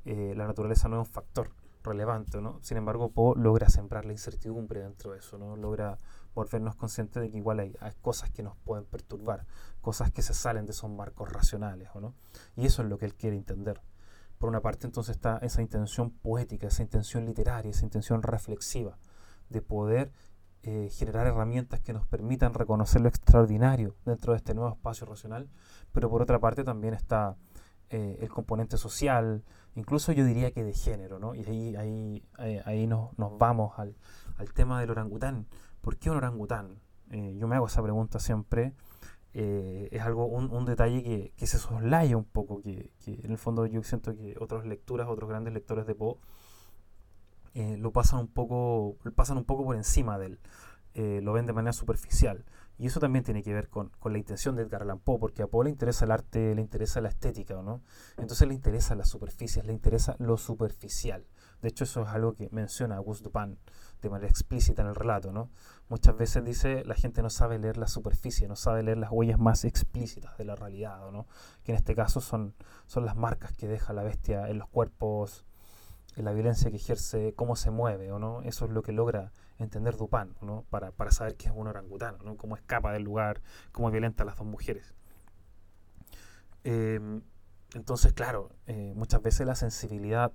[0.04, 1.50] eh, la naturaleza no es un factor
[1.82, 2.58] relevante, ¿no?
[2.62, 5.56] Sin embargo, Poe logra sembrar la incertidumbre dentro de eso, ¿no?
[5.56, 5.98] Logra
[6.38, 9.44] volvernos conscientes de que igual hay, cosas que nos pueden perturbar,
[9.80, 12.14] cosas que se salen de esos marcos racionales, ¿o no?
[12.56, 13.80] Y eso es lo que él quiere entender.
[14.38, 18.98] Por una parte, entonces está esa intención poética, esa intención literaria, esa intención reflexiva,
[19.48, 20.12] de poder
[20.62, 25.48] eh, generar herramientas que nos permitan reconocer lo extraordinario dentro de este nuevo espacio racional,
[25.92, 27.36] pero por otra parte también está
[27.90, 29.42] eh, el componente social,
[29.74, 31.34] incluso yo diría que de género, ¿no?
[31.34, 33.96] Y ahí, ahí, ahí, ahí nos, nos, vamos al,
[34.36, 35.46] al tema del orangután.
[35.88, 36.82] ¿Por qué un orangután?
[37.08, 38.74] Eh, yo me hago esa pregunta siempre.
[39.32, 43.64] Eh, es algo, un, detalle que, que, se soslaya un poco, que, en el fondo
[43.64, 46.16] yo siento que otras lecturas, otros grandes lectores de Poe,
[47.54, 51.54] eh, lo pasan un poco, pasan un poco por encima de él, lo ven de
[51.54, 52.44] manera superficial.
[52.76, 55.46] Y eso también tiene que ver con, la intención de Edgar Allan Poe, porque a
[55.46, 57.80] Poe le interesa el arte, le interesa la estética, ¿no?
[58.18, 61.24] Entonces le interesa las superficies, le interesa lo superficial.
[61.62, 63.58] De hecho, eso es algo que menciona Auguste Dupin
[64.00, 65.50] de manera explícita en el relato, ¿no?
[65.88, 69.38] Muchas veces dice la gente no sabe leer la superficie, no sabe leer las huellas
[69.38, 71.26] más explícitas de la realidad, ¿no?
[71.64, 72.54] Que en este caso son,
[72.86, 75.44] son las marcas que deja la bestia en los cuerpos,
[76.16, 78.42] en la violencia que ejerce, cómo se mueve, ¿o no?
[78.42, 80.64] Eso es lo que logra entender Dupin, ¿no?
[80.70, 82.36] Para, para saber que es un orangutano, ¿no?
[82.36, 83.40] Cómo escapa del lugar,
[83.72, 84.94] cómo violenta a las dos mujeres.
[86.64, 87.22] Em,
[87.74, 90.32] entonces, claro, eh, muchas veces la sensibilidad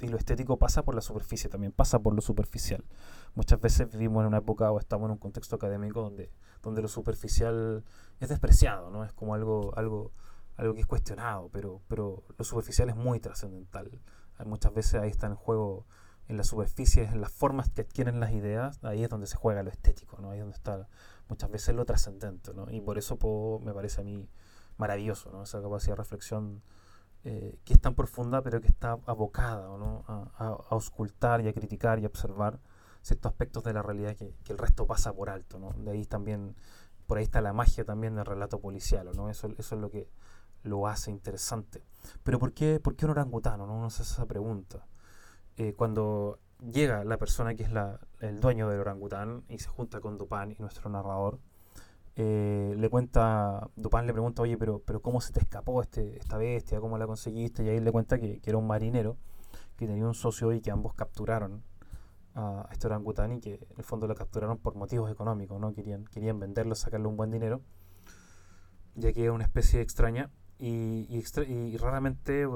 [0.00, 2.84] y lo estético pasa por la superficie también, pasa por lo superficial.
[3.34, 6.30] Muchas veces vivimos en una época o estamos en un contexto académico donde,
[6.62, 7.84] donde lo superficial
[8.18, 9.04] es despreciado, ¿no?
[9.04, 10.12] Es como algo, algo,
[10.56, 14.00] algo que es cuestionado, pero, pero lo superficial es muy trascendental.
[14.46, 15.86] Muchas veces ahí está en juego
[16.28, 19.62] en la superficie, en las formas que adquieren las ideas, ahí es donde se juega
[19.62, 20.30] lo estético, ¿no?
[20.30, 20.88] Ahí es donde está
[21.28, 22.70] muchas veces lo trascendente, ¿no?
[22.70, 23.18] Y por eso
[23.62, 24.28] me parece a mí
[24.76, 25.42] maravilloso, ¿no?
[25.42, 26.62] Esa capacidad de reflexión
[27.24, 30.04] eh, que es tan profunda, pero que está abocada ¿no?
[30.06, 32.60] a, a, auscultar y a criticar y a observar
[33.02, 35.58] ciertos aspectos de la realidad que, el resto pasa por alto.
[35.58, 35.72] ¿no?
[35.72, 36.56] De ahí también,
[37.06, 39.28] por ahí está la magia también del relato policial, ¿no?
[39.30, 40.08] eso, eso es lo que
[40.62, 41.82] lo hace interesante.
[42.22, 43.66] Pero ¿por qué, por qué un orangutano?
[43.66, 43.74] ¿no?
[43.74, 44.86] Uno hace esa pregunta.
[45.56, 46.38] Eh, cuando
[46.72, 50.52] llega la persona que es la, el dueño del orangután y se junta con Dupin
[50.52, 51.38] y nuestro narrador,
[52.22, 56.36] eh, le cuenta, Dupin le pregunta, oye, pero, pero ¿cómo se te escapó este, esta
[56.36, 56.78] bestia?
[56.78, 57.64] ¿Cómo la conseguiste?
[57.64, 59.16] Y ahí le cuenta que, era un marinero,
[59.78, 61.62] que tenía un socio y que ambos capturaron
[62.34, 65.72] a, este orangután y que en el fondo lo capturaron por motivos económicos, ¿no?
[65.72, 67.62] Querían, querían venderlo, sacarle un buen dinero,
[68.96, 72.46] ya que es una especie extraña y, y, raramente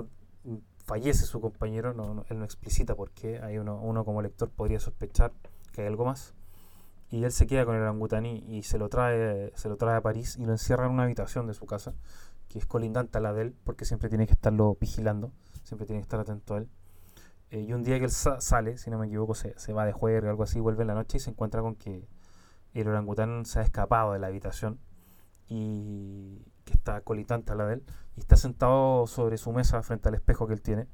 [0.84, 4.78] fallece su compañero, no, él no explicita por qué, hay uno, uno como lector podría
[4.78, 5.32] sospechar
[5.72, 6.34] que hay algo más
[7.10, 10.00] y él se queda con el orangutaní y se lo trae se lo trae a
[10.00, 11.94] París y lo encierra en una habitación de su casa
[12.48, 16.00] que es colindante a la de él porque siempre tiene que estarlo vigilando siempre tiene
[16.00, 16.68] que estar atento a él
[17.50, 19.92] eh, y un día que él sale si no me equivoco se, se va de
[19.92, 22.08] juego o algo así vuelve en la noche y se encuentra con que
[22.72, 24.80] el orangután se ha escapado de la habitación
[25.48, 27.84] y que está colindante a la de él
[28.16, 30.88] y está sentado sobre su mesa frente al espejo que él tiene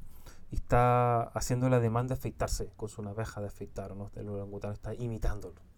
[0.50, 4.10] y está haciendo la demanda de afeitarse con su navaja de afeitar ¿no?
[4.14, 5.69] el orangután está imitándolo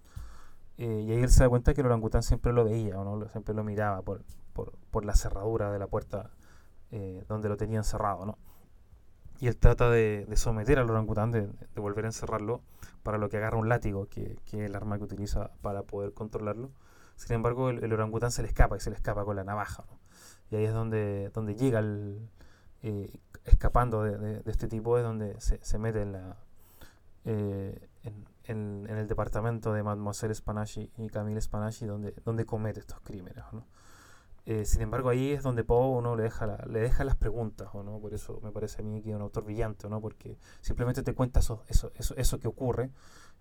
[0.79, 3.29] eh, y ahí él se da cuenta que el orangután siempre lo veía, ¿no?
[3.29, 6.31] siempre lo miraba por, por, por la cerradura de la puerta
[6.91, 8.27] eh, donde lo tenían cerrado.
[8.27, 8.39] ¿no?
[9.41, 12.63] Y él trata de, de someter al orangután, de, de, volver a encerrarlo,
[13.03, 16.15] para lo que agarra un látigo, que, que, es el arma que utiliza para poder
[16.15, 16.71] controlarlo.
[17.17, 19.85] Sin embargo, el, orangután se le escapa y se le escapa con la navaja.
[19.91, 19.99] ¿no?
[20.51, 22.29] Y ahí es donde, donde llega el,
[22.83, 23.11] eh,
[23.45, 26.37] escapando de, este tipo es donde se, mete en, la,
[27.25, 33.45] eh, en, el departamento de Mademoiselle Spanachi y Camille Spanachi donde, donde comete estos crímenes.
[34.45, 38.01] Eh, sin embargo, ahí es donde Poe uno le deja, le deja las preguntas, ¿no?
[38.01, 40.01] por eso me parece a mí que es un autor brillante, ¿no?
[40.01, 42.91] porque simplemente te cuenta eso, eso, eso, eso que ocurre,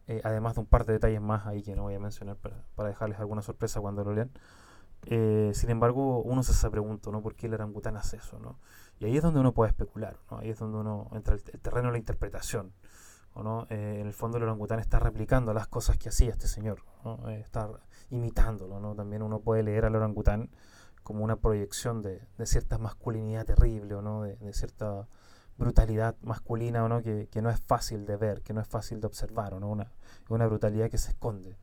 [0.07, 2.63] eh, además de un par de detalles más ahí que no voy a mencionar para,
[2.75, 4.31] para dejarles alguna sorpresa cuando lo lean.
[5.05, 7.21] Eh, sin embargo, uno se hace pregunta, ¿no?
[7.21, 8.59] ¿Por qué el orangután hace eso, ¿no?
[8.99, 10.39] Y ahí es donde uno puede especular, ¿no?
[10.39, 12.73] Ahí es donde uno entra el, terreno de la interpretación,
[13.35, 13.67] no?
[13.69, 17.29] Eh, en el fondo el orangután está replicando las cosas que hacía este señor, ¿no?
[17.29, 17.69] Eh, está
[18.09, 18.95] imitándolo, ¿no?
[18.95, 20.49] También uno puede leer al orangután
[21.03, 24.23] como una proyección de, de cierta masculinidad terrible, ¿o no?
[24.23, 25.07] De, cierta
[25.57, 27.01] brutalidad masculina, ¿o no?
[27.01, 29.69] Que, que, no es fácil de ver, que no es fácil de observar, ¿o no?
[29.69, 29.91] Una,
[30.29, 31.57] una brutalidad que se esconde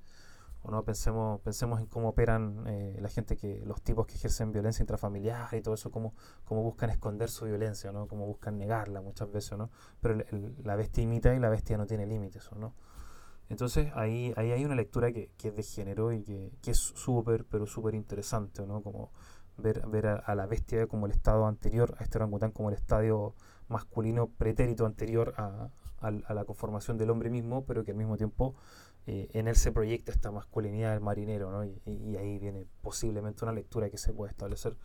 [0.71, 4.83] no pensemos pensemos en cómo operan eh, la gente que los tipos que ejercen violencia
[4.83, 9.31] intrafamiliar y todo eso cómo, cómo buscan esconder su violencia no cómo buscan negarla muchas
[9.31, 10.19] veces no pero
[10.63, 12.75] la bestia imita y la bestia no tiene límites no
[13.49, 16.79] entonces ahí ahí hay una lectura que, que es de género y que, que es
[16.79, 19.11] súper pero súper interesante no como
[19.57, 23.35] ver ver a, la bestia como el estado anterior a este orangután como el estadio
[23.69, 28.55] masculino pretérito anterior a, a la conformación del hombre mismo pero que al mismo tiempo
[29.11, 31.64] eh, en él se proyecta esta masculinidad del marinero, ¿no?
[31.64, 34.77] y, ahí viene posiblemente una lectura que se puede establecer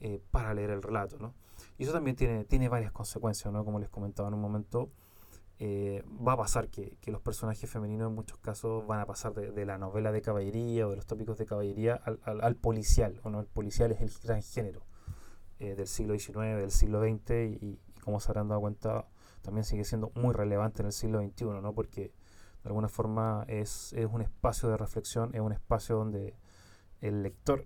[0.00, 1.18] eh, para leer el relato.
[1.18, 1.34] ¿no?
[1.76, 3.66] Y eso también tiene, tiene varias consecuencias, ¿no?
[3.66, 4.90] como les comentaba en un momento.
[5.58, 9.34] Eh, va a pasar que, que, los personajes femeninos en muchos casos van a pasar
[9.34, 13.20] de, de, la novela de caballería o de los tópicos de caballería al, al, policial.
[13.22, 13.38] ¿o no?
[13.38, 14.80] El policial es el gran género
[15.58, 19.08] del siglo XIX, del siglo XX y, y, como se habrán dado cuenta
[19.42, 21.74] también sigue siendo muy relevante en el siglo XXI, ¿no?
[21.74, 22.12] porque
[22.68, 26.34] de alguna forma es, es, un espacio de reflexión, es un espacio donde
[27.00, 27.64] el lector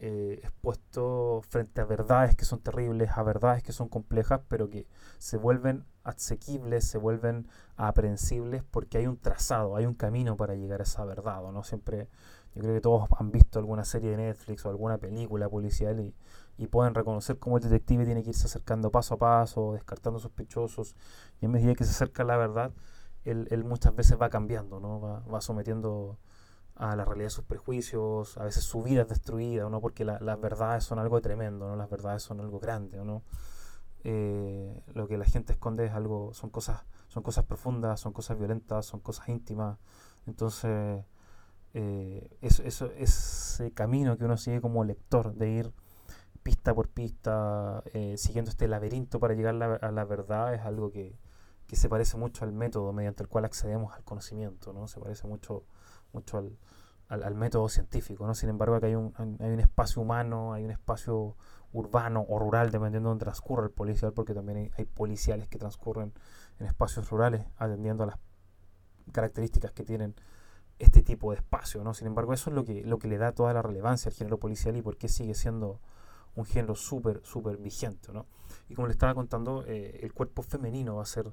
[0.00, 4.70] eh, es puesto frente a verdades que son terribles, a verdades que son complejas, pero
[4.70, 4.86] que
[5.18, 10.80] se vuelven asequibles, se vuelven aprehensibles porque hay un trazado, hay un camino para llegar
[10.80, 11.62] a esa verdad, ¿no?
[11.62, 12.08] Siempre,
[12.54, 16.14] yo creo que todos han visto alguna serie de Netflix o alguna película policial y,
[16.56, 20.96] y pueden reconocer cómo el detective tiene que irse acercando paso a paso, descartando sospechosos,
[21.42, 22.72] y en medida que se acerca a la verdad,
[23.24, 25.00] él, muchas veces va cambiando, ¿no?
[25.00, 26.18] Va, sometiendo
[26.76, 29.80] a la realidad sus prejuicios, a veces su vida es destruida, ¿no?
[29.80, 31.76] Porque las verdades son algo tremendo, ¿no?
[31.76, 33.22] Las verdades son algo grande, ¿no?
[34.04, 38.38] Eh, lo que la gente esconde es algo, son cosas, son cosas profundas, son cosas
[38.38, 39.78] violentas, son cosas íntimas.
[40.26, 41.04] Entonces,
[41.72, 45.72] eh, eso, ese camino que uno sigue como lector, de ir
[46.42, 51.16] pista por pista, eh, siguiendo este laberinto para llegar a la verdad, es algo que,
[51.66, 54.86] que se parece mucho al método mediante el cual accedemos al conocimiento, ¿no?
[54.86, 55.64] Se parece mucho,
[56.12, 56.58] mucho al,
[57.08, 58.34] al, método científico, ¿no?
[58.34, 61.36] Sin embargo, acá hay un, hay un espacio humano, hay un espacio
[61.72, 66.12] urbano o rural, dependiendo de donde transcurra el policial, porque también hay, policiales que transcurren
[66.58, 68.18] en espacios rurales, atendiendo a las
[69.12, 70.14] características que tienen
[70.78, 71.94] este tipo de espacio, ¿no?
[71.94, 74.38] Sin embargo, eso es lo que, lo que le da toda la relevancia al género
[74.38, 75.80] policial y por qué sigue siendo
[76.36, 78.26] un género súper, súper vigente, ¿no?
[78.68, 81.32] Y como le estaba contando, eh, el cuerpo femenino va a ser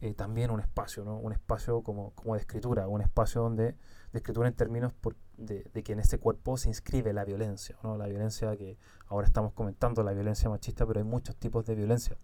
[0.00, 1.16] eh, también un espacio, ¿no?
[1.18, 4.92] Un espacio como, como de escritura, un espacio donde, de escritura en términos
[5.36, 7.96] de, que en este cuerpo se inscribe la violencia, ¿no?
[7.96, 12.16] La violencia que ahora estamos comentando, la violencia machista, pero hay muchos tipos de violencia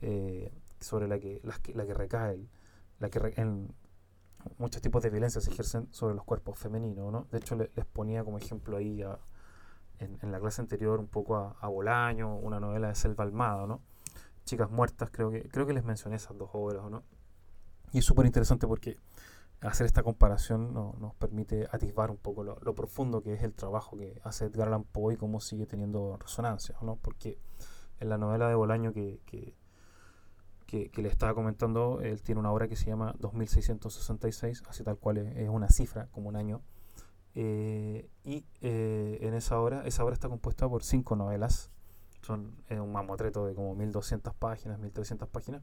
[0.00, 2.48] eh, sobre la que, la la que recae,
[2.98, 3.72] la que en,
[4.58, 7.28] muchos tipos de violencia se ejercen sobre los cuerpos femeninos, ¿no?
[7.30, 9.02] De hecho, les ponía como ejemplo ahí
[10.02, 13.66] en, en, la clase anterior un poco a, a Bolaño, una novela de Selva Almada,
[13.66, 13.80] ¿no?
[14.44, 17.02] Chicas Muertas, creo que, creo que les mencioné esas dos obras, ¿no?
[17.92, 18.98] Y es súper interesante porque
[19.60, 24.20] hacer esta comparación nos permite atisbar un poco lo, profundo que es el trabajo que
[24.24, 26.96] hace Edgar Allan Poe y cómo sigue teniendo resonancia, ¿no?
[26.96, 27.38] Porque
[28.00, 29.54] en la novela de Bolaño que, que,
[30.90, 35.18] que, le estaba comentando, él tiene una obra que se llama 2666, así tal cual
[35.18, 36.62] es, una cifra, como un año.
[37.34, 41.70] Eh, y eh, en esa obra, esa obra está compuesta por cinco novelas
[42.22, 45.62] son un mamotreto de como 1200 páginas, 1300 páginas.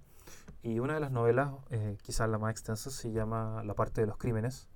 [0.62, 4.08] Y una de las novelas, eh, quizás la más extensa, se llama La parte de
[4.08, 4.68] los crímenes.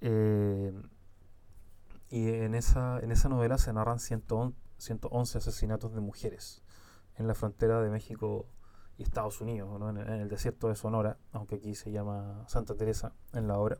[0.00, 0.72] Eh,
[2.10, 6.62] y en esa, en esa novela se narran 111 asesinatos de mujeres
[7.16, 8.46] en la frontera de México
[8.96, 13.48] y Estados Unidos, en, el desierto de Sonora, aunque aquí se llama Santa Teresa en
[13.48, 13.78] la obra.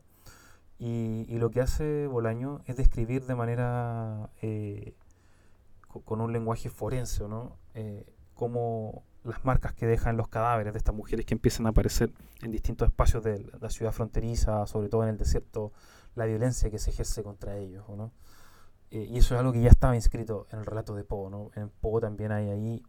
[0.79, 4.95] Y, y lo que hace Bolaño es describir de manera eh,
[6.05, 7.57] con un lenguaje forense, ¿no?
[7.73, 12.13] Eh, como las marcas que dejan los cadáveres de estas mujeres que empiezan a aparecer
[12.41, 15.73] en distintos espacios de la ciudad fronteriza, sobre todo en el desierto,
[16.15, 18.13] la violencia que se ejerce contra ellos, ¿no?
[18.91, 21.51] Eh, y eso es algo que ya estaba inscrito en el relato de Poe, ¿no?
[21.55, 22.83] En Poe también hay ahí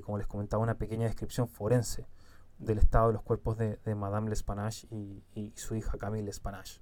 [0.00, 2.06] como les comentaba, una pequeña descripción forense
[2.58, 6.80] del estado de los cuerpos de, Madame L'Espanache y, y, su hija Camille L'Espanache.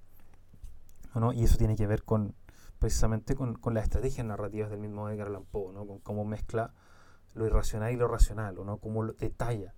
[1.19, 1.33] ¿No?
[1.33, 2.35] Y eso tiene que ver con
[2.81, 5.85] precisamente con, con las estrategias narrativas del mismo Edgar Allan Poe, ¿no?
[5.85, 6.73] con cómo mezcla
[7.35, 8.77] lo irracional y lo racional, ¿no?
[8.77, 9.75] cómo lo detalla,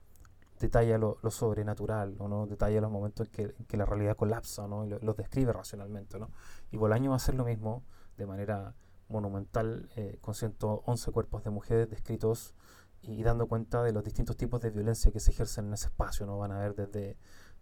[0.57, 2.47] detalla lo, lo, sobrenatural, ¿no?
[2.47, 4.85] detalla los momentos en que, que la realidad colapsa ¿no?
[4.85, 6.17] y los describe racionalmente.
[6.17, 6.29] ¿no?
[6.71, 7.83] Y Bolaño va a hacer lo mismo
[8.15, 8.73] de manera
[9.09, 12.55] monumental eh, con 111 cuerpos de mujeres descritos
[13.01, 16.25] y dando cuenta de los distintos tipos de violencia que se ejercen en ese espacio.
[16.25, 16.37] ¿no?
[16.37, 17.17] Van a ver desde,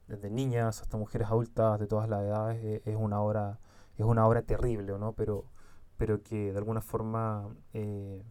[0.08, 2.64] desde niñas hasta mujeres adultas de todas las edades.
[2.64, 3.60] Eh, es una obra
[3.98, 5.14] es una obra terrible, ¿no?
[5.14, 5.46] Pero,
[5.98, 8.24] pero que de alguna forma eh,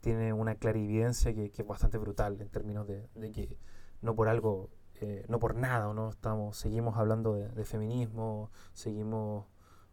[0.00, 3.58] tiene una clarividencia que, es bastante brutal en términos de, de que
[4.02, 4.70] no por algo,
[5.00, 6.10] eh, no por nada, ¿no?
[6.10, 9.46] Estamos, seguimos hablando de, feminismo, seguimos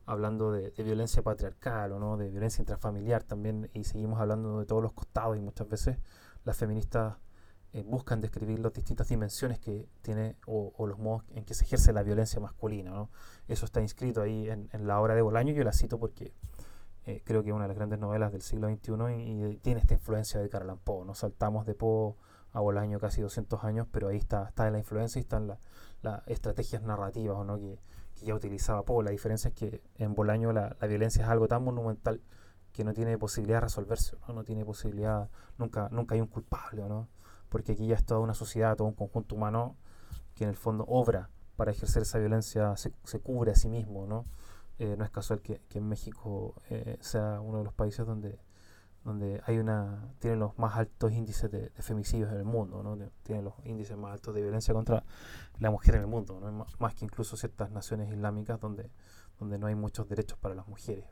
[0.05, 4.83] hablando de, violencia patriarcal o no, de violencia intrafamiliar también, y seguimos hablando de todos
[4.83, 5.97] los costados y muchas veces
[6.45, 7.17] las feministas
[7.73, 11.91] eh, buscan describir las distintas dimensiones que tiene o, los modos en que se ejerce
[11.91, 12.91] la violencia masculina.
[12.91, 13.09] ¿no?
[13.47, 15.53] Eso está inscrito ahí en, la obra de Bolaño.
[15.53, 16.33] Yo la cito porque
[17.05, 19.95] eh, creo que es una de las grandes novelas del siglo XXI y, tiene esta
[19.95, 21.05] influencia de Carlan Poe.
[21.05, 21.13] ¿no?
[21.13, 22.15] Saltamos de Poe
[22.53, 25.47] a Bolaño casi 200 años, pero ahí está, está la influencia y están
[26.01, 27.57] las estrategias narrativas ¿no?
[27.57, 27.79] que,
[28.23, 29.03] ya utilizaba Poe.
[29.03, 32.21] La diferencia es que en Bolaño la, la violencia es algo tan monumental
[32.71, 34.35] que no tiene posibilidad de resolverse, ¿no?
[34.35, 37.07] no tiene posibilidad, nunca, nunca hay un culpable, ¿no?
[37.49, 39.75] Porque aquí ya es toda una sociedad, todo un conjunto humano
[40.35, 44.25] que en el fondo obra para ejercer esa violencia, se, cubre a sí mismo, ¿no?
[44.79, 48.39] Eh, no es casual que, en México eh, sea uno de los países donde,
[49.03, 52.97] donde hay una, tiene los más altos índices de, femicidios en el mundo, ¿no?
[53.23, 55.03] tiene los índices más altos de violencia contra
[55.59, 56.65] la mujer en el mundo, ¿no?
[56.77, 58.91] más, que incluso ciertas naciones islámicas donde,
[59.39, 61.05] donde no hay muchos derechos para las mujeres.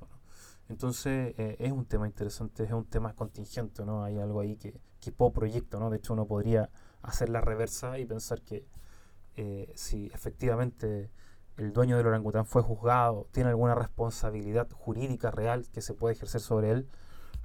[0.69, 4.03] Entonces eh, es un tema interesante, es un tema contingente, ¿no?
[4.03, 5.89] Hay algo ahí que, que proyecto, ¿no?
[5.89, 6.69] De hecho uno podría
[7.01, 8.65] hacer la reversa y pensar que
[9.35, 11.11] eh, si efectivamente
[11.57, 16.41] el dueño del orangután fue juzgado, tiene alguna responsabilidad jurídica real que se puede ejercer
[16.41, 16.89] sobre él,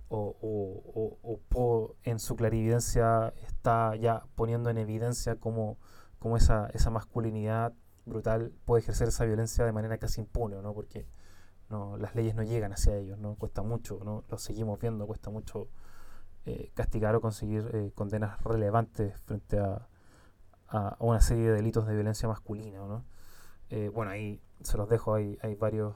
[0.09, 5.79] o, o, en su clarividencia está ya poniendo en evidencia cómo,
[6.19, 7.75] cómo esa, esa masculinidad
[8.07, 10.75] brutal puede ejercer esa violencia de manera casi impune, ¿no?
[10.75, 11.07] Porque
[11.71, 13.37] no, las leyes no llegan hacia ellos, ¿no?
[13.37, 14.25] Cuesta mucho, ¿no?
[14.29, 15.69] Lo seguimos viendo, cuesta mucho
[16.47, 19.87] eh, castigar o conseguir eh, condenas relevantes frente a,
[20.69, 23.05] a, una serie de delitos de violencia masculina, ¿no?
[23.71, 25.95] Eh, bueno, ahí se los dejo, hay, hay varios,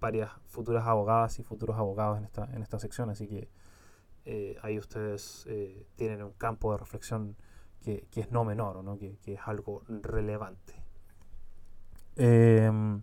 [0.00, 3.48] varias futuras abogadas y futuros abogados en esta, en esta sección, así que
[4.62, 5.46] ahí ustedes
[5.96, 7.36] tienen un campo de reflexión
[7.82, 8.96] que, que es no menor, ¿no?
[8.96, 10.74] Que, que es algo relevante.
[12.16, 13.02] Em,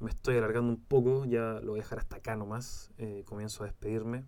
[0.00, 2.90] me estoy alargando un poco, ya lo voy a dejar hasta acá nomás.
[2.98, 4.24] Eh, comienzo a despedirme.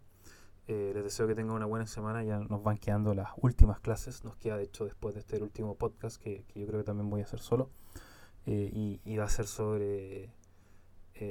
[0.68, 2.22] Eh, les deseo que tengan una buena semana.
[2.22, 4.22] Ya nos van quedando las últimas clases.
[4.22, 7.22] Nos queda, de hecho, después de este último podcast que, yo creo que también voy
[7.22, 7.70] a hacer solo.
[8.44, 10.30] Eh, y, va a ser sobre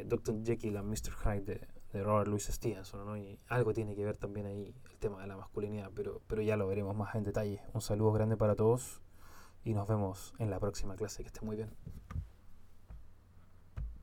[0.06, 0.43] Dr.
[0.43, 1.13] Jekyll and Mr.
[1.13, 3.06] Hyde de, Robert Louis Stevenson.
[3.06, 3.17] ¿no?
[3.17, 6.58] Y algo tiene que ver también ahí el tema de la masculinidad, pero, pero ya
[6.58, 7.62] lo veremos más en detalle.
[7.73, 9.01] Un saludo grande para todos
[9.63, 11.21] y nos vemos en la próxima clase.
[11.21, 11.69] Que estén muy bien.